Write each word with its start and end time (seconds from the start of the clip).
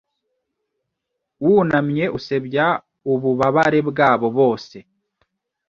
wunamye 1.43 2.05
usebya 2.17 2.67
ububabare 3.13 3.79
bwabo 3.89 4.27
bose 4.37 4.77